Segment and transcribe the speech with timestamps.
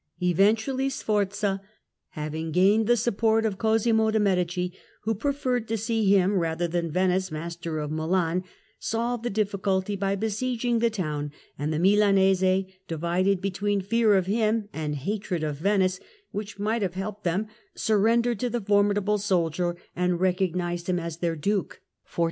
[0.23, 1.61] Eventually Sforza,
[2.13, 6.67] having gained the support i45o"' of Cosimo de' Medici who preferred to see him rather
[6.67, 8.43] than Venice master of Milan,
[8.79, 14.25] solved the difficulty by be sieging the town, and the Milanese, divided between fear of
[14.25, 15.99] him and hatred of Venice,
[16.31, 17.45] which might have helped them,
[17.75, 21.79] surrendered to the formidable soldier, and recog nised him as their Duke.